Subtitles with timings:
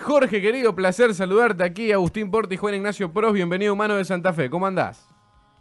[0.00, 1.92] Jorge, querido, placer saludarte aquí.
[1.92, 4.48] Agustín Porti y Juan Ignacio Pros, bienvenido Humano de Santa Fe.
[4.50, 5.08] ¿Cómo andás?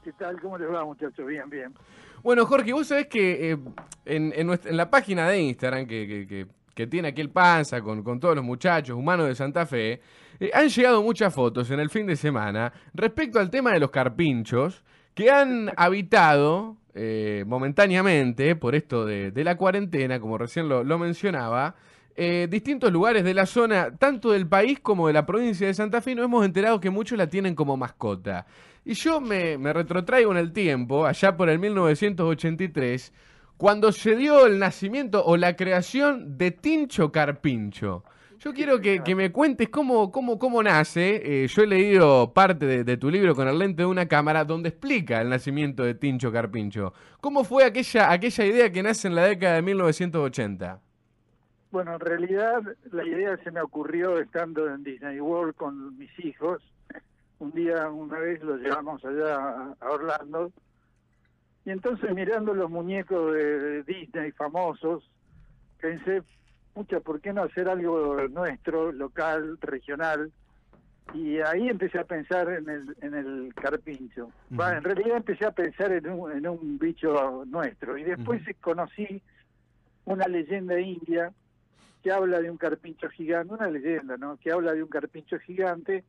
[0.03, 0.39] ¿Qué tal?
[0.39, 1.25] ¿Cómo les va, muchachos?
[1.25, 1.73] Bien, bien.
[2.21, 3.57] Bueno, Jorge, vos sabés que eh,
[4.05, 7.29] en, en, nuestra- en la página de Instagram que, que- que- que tiene aquí el
[7.29, 10.01] Panza con, con todos los muchachos humanos de Santa Fe,
[10.41, 13.91] eh, han llegado muchas fotos en el fin de semana respecto al tema de los
[13.91, 14.83] carpinchos
[15.13, 20.99] que han habitado eh, momentáneamente, por esto de, de la cuarentena, como recién lo, lo
[20.99, 21.75] mencionaba,
[22.17, 25.99] eh, distintos lugares de la zona, tanto del país como de la provincia de Santa
[26.01, 28.45] Fe, nos hemos enterado que muchos la tienen como mascota.
[28.85, 33.11] Y yo me, retrotraigo en el tiempo, allá por el 1983,
[33.57, 38.05] cuando se dio el nacimiento o la creación de Tincho Carpincho.
[38.39, 41.43] Yo quiero que, me cuentes cómo, cómo, cómo nace.
[41.43, 44.45] Eh, yo he leído parte de, de tu libro con el lente de una cámara
[44.45, 46.93] donde explica el nacimiento de Tincho Carpincho.
[47.19, 50.81] ¿Cómo fue aquella, aquella idea que nace en la década de 1980?
[51.75, 56.63] Bueno, en realidad la idea se me ocurrió estando en Disney World con mis hijos.
[57.39, 60.53] Un día, una vez, los llevamos allá a- Orlando.
[61.65, 65.03] Y entonces mirando los muñecos de, Disney famosos,
[65.81, 66.23] pensé,
[66.75, 70.31] mucha, ¿por qué no hacer algo nuestro, local, regional?
[71.13, 74.31] Y ahí empecé a pensar en el, en el carpincho.
[74.49, 74.63] Ujú.
[74.63, 77.97] en realidad empecé a pensar en un, en un bicho nuestro.
[77.97, 78.51] Y después Ujú.
[78.61, 79.21] conocí
[80.05, 81.33] una leyenda india
[82.05, 84.37] que habla de un carpincho gigante, una leyenda, ¿no?
[84.37, 86.03] Que habla de un carpincho gigante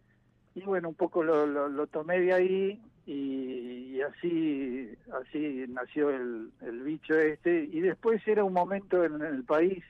[0.54, 6.50] y bueno, un poco lo, lo, tomé de ahí y, y así así nació el,
[6.60, 9.82] el bicho este y después era un momento en el país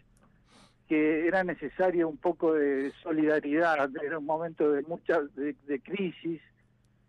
[0.88, 6.40] que era necesario un poco de solidaridad, era un momento de mucha de, de crisis.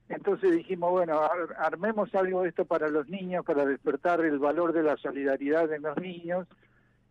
[0.09, 4.73] Entonces dijimos, bueno, ar- armemos algo de esto para los niños, para despertar el valor
[4.73, 6.47] de la solidaridad en los niños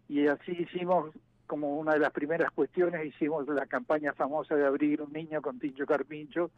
[0.08, 1.14] y así hicimos
[1.46, 5.58] como una de las primeras cuestiones hicimos la campaña famosa de abrir un niño con
[5.58, 6.50] Tincho Carpincho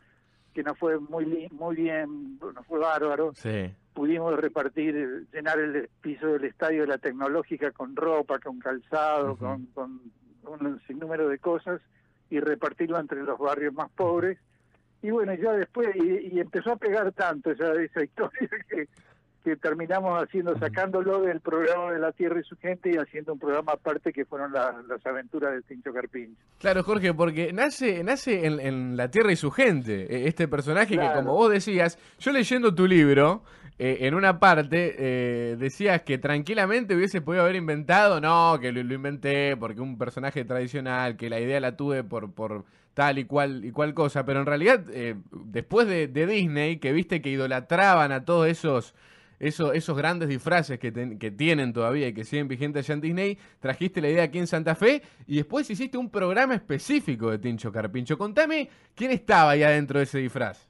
[0.54, 3.32] que nos fue muy muy bien nos fue bárbaro.
[3.34, 3.70] Sí.
[3.92, 9.66] pudimos repartir llenar el piso del estadio de la tecnológica con ropa con calzado con,
[9.66, 10.00] con
[10.44, 11.80] un sinnúmero de cosas
[12.30, 14.38] y repartirlo entre los barrios más pobres.
[15.02, 18.88] Y bueno ya después y, y empezó a pegar tanto esa esa historia que
[19.44, 23.38] que terminamos haciendo, sacándolo del programa de la Tierra y su gente y haciendo un
[23.38, 26.40] programa aparte que fueron la- las aventuras de Tincho Carpincho.
[26.58, 30.98] Claro, Jorge, porque nace, nace en, en La Tierra y su gente, eh, este personaje
[30.98, 33.42] que, como vos decías, yo leyendo tu libro,
[33.78, 38.82] eh, en una parte eh, decías que tranquilamente hubiese podido haber inventado, no, que lo,
[38.82, 43.24] lo inventé porque un personaje tradicional, que la idea la tuve por, por tal y
[43.24, 47.30] cual y cual cosa, pero en realidad, eh, después de, de Disney, que viste que
[47.30, 48.94] idolatraban a todos esos...
[49.40, 53.00] Esos, esos grandes disfraces que, ten- que tienen todavía y que siguen vigentes allá en
[53.00, 57.38] Disney, trajiste la idea aquí en Santa Fe y después hiciste un programa específico de
[57.38, 58.18] Tincho Carpincho.
[58.18, 60.68] Contame quién estaba ahí adentro de ese disfraz.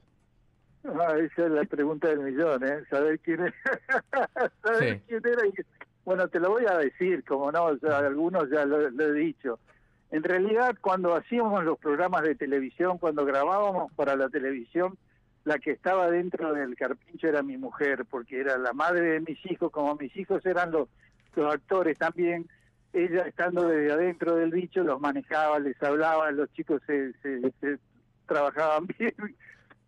[0.85, 2.83] Ah, esa es la pregunta del millón, ¿eh?
[2.89, 3.53] Saber quién, es-
[4.63, 5.01] saber Sí.
[5.07, 5.41] quién era.
[6.05, 9.59] Bueno, te lo voy a decir, como no, sea, algunos ya lo, lo he dicho.
[10.11, 14.97] En realidad, cuando hacíamos los programas de televisión, cuando grabábamos para la televisión,
[15.45, 19.39] la que estaba dentro del carpincho era mi mujer, porque era la madre de mis
[19.51, 20.89] hijos, como mis hijos eran los,
[21.35, 22.47] los actores también,
[22.93, 27.77] ella estando desde adentro del bicho los manejaba, les hablaba, los chicos se, se, se
[28.25, 29.13] trabajaban bien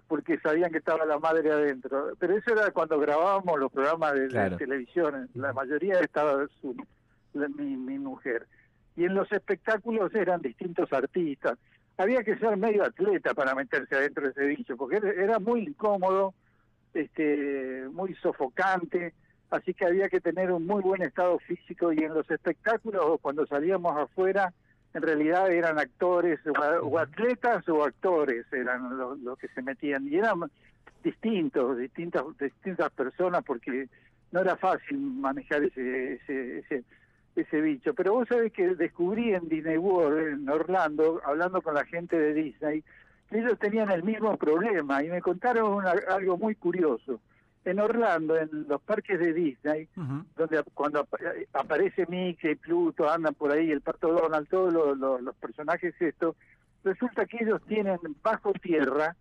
[0.08, 2.10] porque sabían que estaba la madre adentro.
[2.20, 4.58] Pero eso era cuando grabábamos los programas de, Claro.
[4.58, 6.76] televisión, la mayoría estaba su,
[7.34, 8.46] la- mi, mi mujer.
[8.98, 11.58] Y en los espectáculos eran distintos artistas.
[11.98, 16.34] Había que ser medio atleta para meterse adentro de ese bicho, porque era, muy incómodo,
[16.94, 19.14] este, muy sofocante,
[19.52, 23.46] así que había que tener un muy buen estado físico y en los espectáculos cuando
[23.46, 24.54] salíamos afuera
[24.94, 26.40] en realidad eran actores
[26.82, 30.52] o, atletas o actores eran los, los que se metían y eran
[31.04, 33.88] distintos, distintas distintas personas porque
[34.32, 36.84] no era fácil manejar ese ese, ese
[37.36, 41.86] ese bicho, pero vos sabés que descubrí en Disney World, en Orlando, hablando con la
[41.86, 42.84] gente de Disney,
[43.30, 47.22] que ellos tenían el mismo problema y me contaron una- algo muy curioso.
[47.64, 49.88] En Orlando, en los parques de Disney,
[50.36, 54.98] donde cuando ap- eh, aparece Mickey, Pluto, andan por ahí, el Pato Donald, todos los,
[54.98, 56.36] los- los personajes estos,
[56.84, 59.16] resulta que ellos tienen bajo tierra,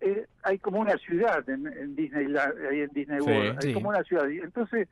[0.00, 2.26] eh, hay como una ciudad en, en Disney,
[2.70, 3.74] ahí en Disney Sí, World, hay sí.
[3.74, 4.26] como una ciudad.
[4.28, 4.88] Y entonces,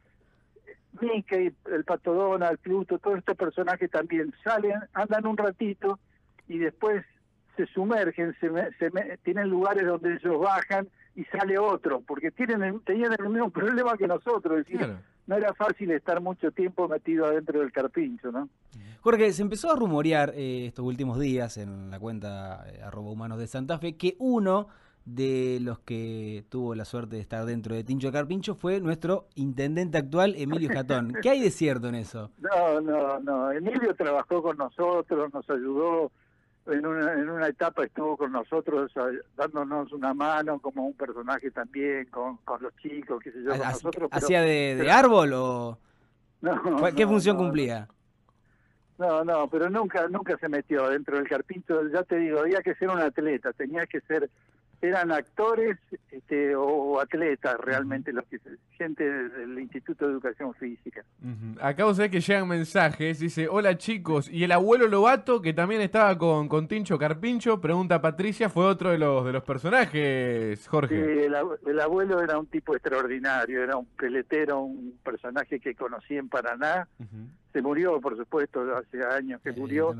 [1.00, 5.98] Mickey, el Pato Donald, Pluto, todos estos personajes también salen, andan un ratito
[6.48, 7.04] y después
[7.56, 8.48] se sumergen, se,
[8.78, 13.50] se tienen lugares donde ellos bajan y sale otro, porque tienen el- tenían el mismo
[13.50, 14.98] problema que nosotros, es decir, Claro.
[15.26, 18.48] no era fácil estar mucho tiempo metido adentro del carpincho, ¿no?
[19.02, 23.38] Jorge, se empezó a rumorear eh, estos últimos días en la cuenta eh, arroba humanos
[23.38, 24.68] de Santa Fe que uno
[25.04, 29.98] de los que tuvo la suerte de estar dentro de Tincho Carpincho fue nuestro intendente
[29.98, 31.14] actual, Emilio Jatón.
[31.22, 32.30] ¿Qué hay de cierto en eso?
[32.38, 33.52] No, no, no.
[33.52, 36.10] Emilio trabajó con nosotros, nos ayudó.
[36.66, 38.92] En una, en una etapa estuvo con nosotros
[39.34, 43.58] dándonos una mano como un personaje también con, con los chicos, qué sé yo, con
[43.58, 44.08] nosotros.
[44.12, 45.78] ¿Hacía de, de, árbol o...?
[46.42, 46.60] No,
[46.94, 47.88] ¿Qué función cumplía?
[48.98, 51.88] No, no, pero nunca nunca se metió dentro del carpincho.
[51.88, 54.30] Ya te digo, había que ser un atleta, tenía que ser
[54.82, 55.78] eran actores
[56.10, 58.38] este, o atletas realmente los que
[58.78, 61.04] gente del Instituto de Educación Física.
[61.60, 65.82] Acabo de ver que llegan mensajes, dice, hola chicos, y el abuelo Lobato, que también
[65.82, 70.94] estaba con, con Tincho Carpincho, pregunta Patricia, fue otro de los de los personajes, Jorge.
[70.94, 71.20] Sí,
[71.66, 76.88] el, abuelo era un tipo extraordinario, era un peletero, un personaje que conocí en Paraná,
[77.52, 79.94] se murió por supuesto hace años que murió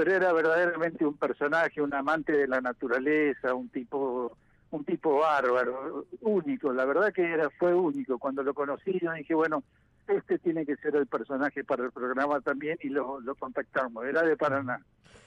[0.00, 4.34] pero era verdaderamente un personaje, un amante de la naturaleza, un tipo
[4.70, 8.18] un tipo bárbaro, único, la verdad que era fue único.
[8.18, 9.62] Cuando lo conocí yo dije, bueno,
[10.08, 14.22] este tiene que ser el personaje para el programa también y lo, lo contactamos, era
[14.22, 14.80] de Paraná.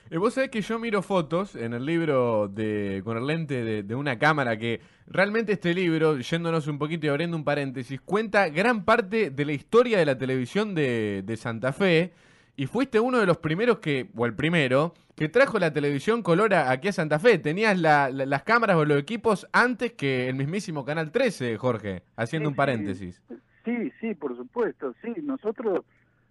[0.10, 3.96] Y vos sabés que yo miro fotos en el libro de con el lente de,
[3.96, 8.86] una cámara que realmente este libro, yéndonos un poquito y abriendo un paréntesis, cuenta gran
[8.86, 12.14] parte de la historia de la televisión de, de Santa Fe
[12.56, 16.54] y fuiste uno de los primeros que, o el primero, que trajo la televisión color
[16.54, 17.38] aquí a Santa Fe.
[17.40, 22.56] Tenías las cámaras o los equipos antes que el mismísimo Canal 13, Jorge, haciendo un
[22.56, 23.22] paréntesis.
[23.66, 25.14] Sí, sí, por supuesto, sí.
[25.24, 25.82] Nosotros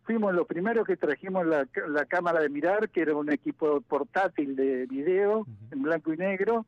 [0.04, 1.66] fuimos los primeros que trajimos la,
[2.06, 6.66] cámara de mirar, que era un equipo portátil de video en blanco y negro.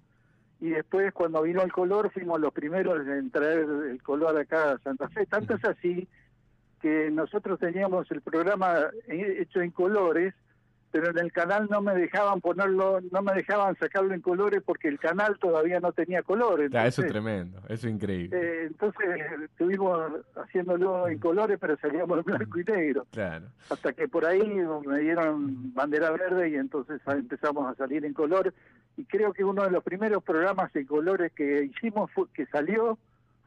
[0.60, 4.78] Y después, cuando vino el color, fuimos los primeros en traer el color acá a
[4.78, 5.26] Santa Fe.
[5.26, 6.08] Tanto es así
[6.84, 10.34] que nosotros teníamos el programa hecho en colores,
[10.90, 14.88] pero en el canal no me dejaban ponerlo, no me dejaban sacarlo en colores porque
[14.88, 16.70] el canal todavía no tenía colores.
[16.74, 18.38] eso es tremendo, eso es increíble.
[18.38, 19.02] Eh, entonces
[19.44, 19.98] estuvimos
[20.36, 23.06] haciéndolo en colores, pero salíamos en blanco y negro.
[23.12, 23.46] Claro.
[23.70, 24.46] Hasta que por ahí
[24.84, 28.52] me dieron bandera verde y entonces empezamos a salir en color.
[28.98, 32.98] Y creo que uno de los primeros programas en colores que hicimos, que salió,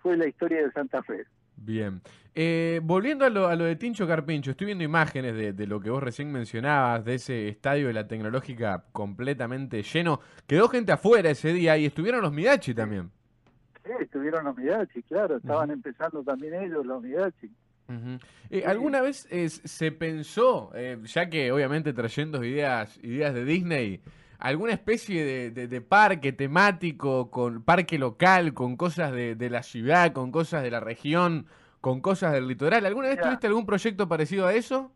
[0.02, 1.28] fue la historia de Santa Fe.
[1.58, 2.02] Bien.
[2.34, 5.80] Eh, volviendo a lo, a lo, de Tincho Carpincho, estoy viendo imágenes de, de, lo
[5.80, 10.20] que vos recién mencionabas, de ese estadio de la tecnológica completamente lleno.
[10.46, 13.10] Quedó gente afuera ese día y estuvieron los Midachi también.
[13.84, 15.38] Sí, estuvieron los Midachi, claro.
[15.38, 17.50] Estaban empezando también ellos, los Midachi.
[18.50, 24.02] Eh, ¿Alguna vez se pensó, eh, ya que obviamente trayendo ideas, ideas de Disney,
[24.40, 30.64] alguna especie de, parque temático, con parque local, con cosas de, la ciudad, con cosas
[30.64, 31.48] de la región,
[31.82, 32.86] con cosas del litoral.
[32.86, 34.92] ¿Alguna vez tuviste algún proyecto parecido a eso?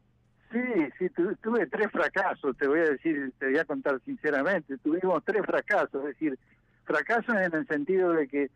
[0.51, 0.59] Sí,
[0.99, 1.09] sí,
[1.41, 4.77] tuve tres fracasos, te voy a decir, te voy a contar sinceramente.
[4.79, 6.37] Tuvimos tres fracasos, es decir,
[6.83, 8.51] fracasos en el sentido de que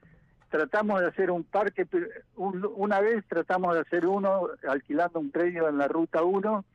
[0.50, 1.88] tratamos de hacer un parque,
[2.36, 6.66] una vez tratamos de hacer uno alquilando un predio en la ruta 1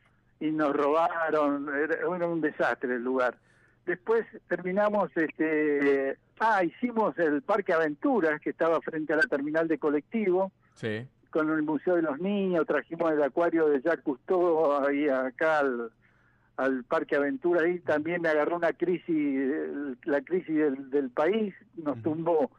[0.41, 3.37] y nos robaron, era un desastre el lugar.
[3.87, 9.79] Después terminamos, este, ah, hicimos el Parque Aventuras, que estaba frente a la terminal de
[9.79, 11.06] colectivo, sí.
[11.31, 16.85] con el Museo de los Niños, trajimos el acuario de Jacques Cousteau ahí acá al,
[16.88, 19.50] Parque Aventuras, y también me agarró una crisis,
[20.05, 20.56] la crisis
[20.90, 22.50] del, país, nos tumbó.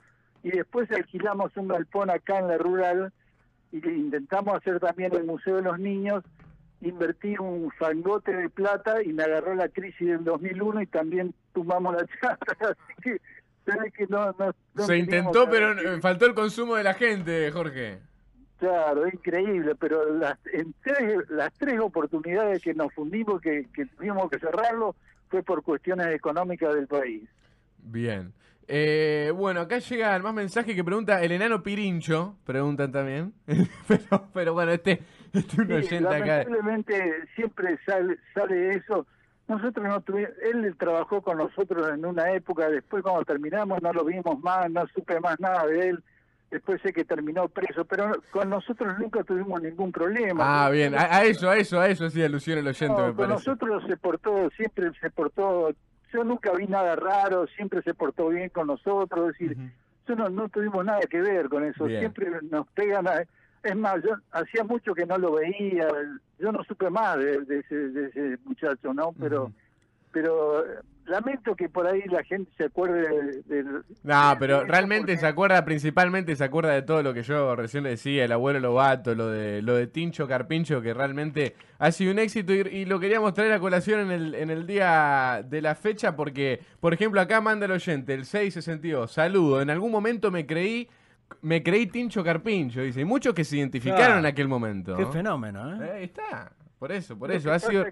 [0.42, 3.14] Y después alquilamos un galpón acá en la rural,
[3.72, 6.24] y intentamos hacer también el Museo de los Niños,
[6.82, 11.96] invertí un fangote de plata y me agarró la crisis del 2001 y también tumbamos
[11.96, 12.56] la chata.
[12.60, 13.20] Así que,
[13.96, 14.36] que no,
[14.86, 18.00] Se intentó, pero faltó el consumo de la gente, Jorge.
[18.58, 24.30] Claro, increíble, pero las, en tres, las tres oportunidades que nos fundimos, que, que tuvimos
[24.30, 24.96] que cerrarlo,
[25.30, 27.28] fue por cuestiones económicas del país.
[27.80, 28.34] Bien.
[28.74, 33.34] Eh, bueno, acá llega el más mensaje que pregunta el enano Pirincho, preguntan también.
[33.88, 35.02] pero, pero bueno, este,
[35.34, 36.44] este un oyente acá.
[36.46, 39.06] Lamentablemente siempre sale, sale eso.
[39.50, 44.06] Nosotros no tuvimos, él trabajó con nosotros en una época, después cuando terminamos no lo
[44.06, 46.04] vimos más, no supe más nada de él.
[46.50, 50.66] Después sé que terminó preso, pero con nosotros nunca tuvimos ningún problema.
[50.66, 53.18] Ah, bien, a, eso, a eso, a eso sí alusión el oyente, me parece.
[53.18, 55.74] Con nosotros se portó, siempre se portó
[56.12, 59.58] yo nunca vi nada raro, siempre se portó bien con nosotros, es decir,
[60.08, 63.06] yo no, no tuvimos nada que ver con eso, siempre nos pegan
[63.64, 65.88] Es más, yo hacía mucho que no lo veía,
[66.40, 69.14] yo no supe más de, ese, de ese, muchacho, ¿no?
[69.20, 69.52] Pero
[70.12, 70.64] pero
[71.06, 73.84] lamento que por ahí la gente se acuerde del...
[74.04, 77.92] no, pero realmente se acuerda, principalmente se acuerda de todo lo que yo recién le
[77.92, 82.20] decía, el abuelo Lobato, lo de lo de Tincho Carpincho, que realmente ha sido un
[82.20, 86.16] éxito y, lo queríamos traer a colación en el, en el día de la fecha
[86.16, 90.88] porque, por ejemplo, acá manda el oyente, el 662, saludo, en algún momento me creí
[91.42, 93.02] me creí Tincho Carpincho, dice.
[93.02, 94.98] Y muchos que se identificaron en aquel momento.
[94.98, 95.92] Qué fenómeno, ¿eh?
[95.92, 96.52] Ahí está.
[96.78, 97.52] Por eso, por eso.
[97.52, 97.86] Ha sido...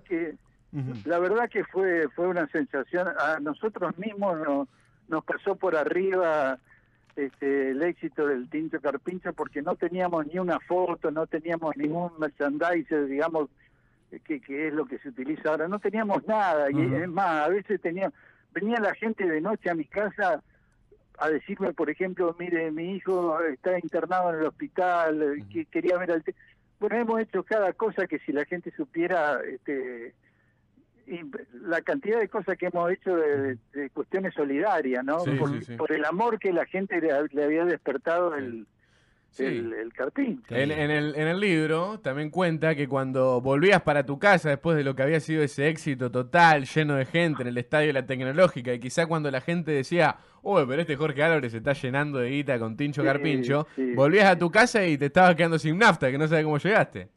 [1.05, 4.67] La verdad que fue fue una sensación, a nosotros mismos nos,
[5.07, 6.59] nos pasó por arriba
[7.15, 12.11] este, el éxito del Tincho Carpincho porque no teníamos ni una foto, no teníamos ningún
[12.19, 13.49] merchandise, digamos,
[14.25, 17.49] que, que es lo que se utiliza ahora, no teníamos nada, y es más, a
[17.49, 18.11] veces tenía,
[18.53, 20.41] venía la gente de noche a mi casa
[21.19, 26.11] a decirme, por ejemplo, mire, mi hijo está internado en el hospital, que quería ver
[26.11, 26.23] al...
[26.79, 30.13] Bueno, hemos hecho cada cosa que si la gente supiera, este,
[31.53, 33.57] la cantidad de cosas que hemos hecho de,
[33.93, 35.17] cuestiones solidarias, ¿no?
[35.77, 38.67] por, el amor que la gente le, había despertado el,
[39.37, 40.43] el, carpín.
[40.49, 44.83] En, el, en el libro también cuenta que cuando volvías para tu casa después de
[44.83, 48.05] lo que había sido ese éxito total, lleno de gente en el estadio de la
[48.05, 52.19] tecnológica, y quizá cuando la gente decía, uy, pero este Jorge Álvarez se está llenando
[52.19, 56.11] de guita con Tincho Carpincho, volvías a tu casa y te estabas quedando sin nafta,
[56.11, 57.09] que no sabes cómo llegaste.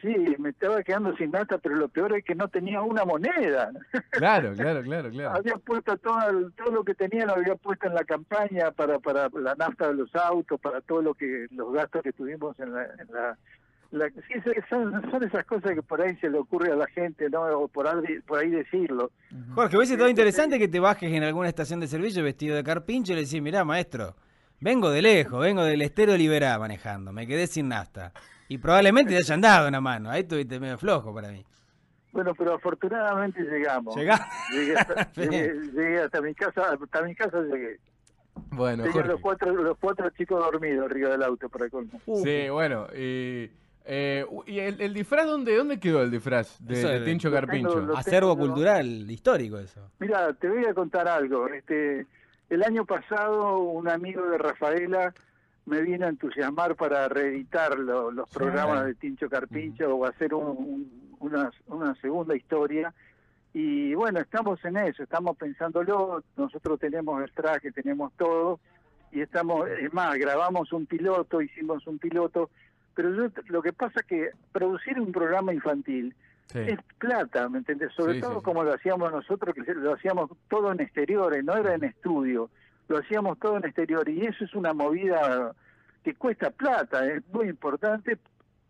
[0.00, 3.72] Sí, me estaba quedando sin nafta, pero lo peor es que no tenía una moneda.
[4.10, 5.36] Claro, claro, claro, claro.
[5.36, 9.28] había puesto todo, todo lo que tenía, lo había puesto en la campaña para, para
[9.30, 12.84] la nafta de los autos, para todo lo que los gastos que tuvimos en la...
[12.84, 13.38] En la,
[14.28, 17.42] sí, son, son, esas cosas que por ahí se le ocurre a la gente, ¿no?
[17.42, 19.12] O por ahí, por ahí decirlo.
[19.54, 23.12] Jorge, hubiese todo interesante que te bajes en alguna estación de servicio vestido de carpincho
[23.12, 24.16] y le decís, mirá, maestro,
[24.60, 28.12] vengo de lejos, vengo del estero Liberá manejando, me quedé sin nafta.
[28.48, 30.10] Y probablemente te hayan dado una mano.
[30.10, 31.44] Ahí estuviste medio flojo para mí.
[32.12, 33.96] Bueno, pero afortunadamente llegamos.
[33.96, 34.26] ¿Llegamos?
[35.16, 37.80] Llegué hasta, mi casa, hasta mi casa llegué.
[38.50, 42.00] Bueno, Tenía los cuatro, los cuatro chicos dormidos arriba del auto para colmo.
[42.22, 43.50] Sí, bueno, y,
[43.84, 47.96] eh, ¿y el, disfraz dónde, dónde quedó el disfraz de, Tincho Carpincho?
[47.96, 49.90] Acervo cultural, histórico eso.
[49.98, 51.48] Mira, te voy a contar algo.
[51.48, 52.06] Este,
[52.48, 55.12] el año pasado un amigo de Rafaela
[55.66, 61.94] me vino a entusiasmar para reeditar los programas de Tincho Carpincho o hacer una, una
[61.96, 62.92] segunda historia.
[63.52, 68.58] Y bueno, estamos en eso, estamos pensándolo, nosotros tenemos el traje, tenemos todo,
[69.12, 72.50] y estamos, es más, grabamos un piloto, hicimos un piloto,
[72.94, 73.10] pero
[73.46, 76.14] lo que pasa es que producir un programa infantil
[76.52, 77.92] es plata, ¿me entiendes?
[77.94, 81.84] Sobre todo como lo hacíamos nosotros, que lo hacíamos todo en exteriores, no era en
[81.84, 82.50] estudio
[82.88, 85.52] lo hacíamos todo en exterior y eso es una movida
[86.02, 88.18] que cuesta plata, es muy importante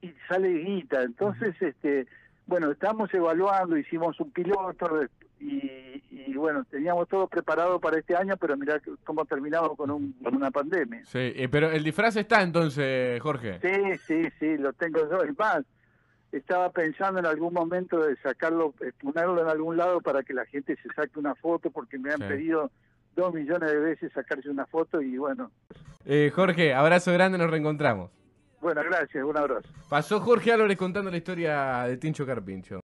[0.00, 1.02] y sale guita.
[1.02, 2.06] Entonces, este,
[2.46, 5.00] bueno, estamos evaluando, hicimos un piloto
[5.40, 10.36] y, bueno, teníamos todo preparado para este año, pero mirá cómo terminamos con, un, con
[10.36, 11.04] una pandemia.
[11.04, 13.58] Sí, eh, pero el disfraz está entonces, Jorge.
[13.60, 15.22] Sí, sí, sí, lo tengo yo.
[15.22, 15.64] Es más,
[16.32, 20.76] estaba pensando en algún momento de sacarlo, ponerlo en algún lado para que la gente
[20.82, 22.70] se saque una foto, porque me han pedido
[23.14, 25.50] dos millones de veces sacarse una foto y bueno.
[26.04, 28.10] Eh, Jorge, abrazo grande, nos reencontramos.
[28.60, 29.68] Bueno, gracias, un abrazo.
[29.88, 32.80] Pasó Jorge Álvarez contando la historia de Tincho Carpincho.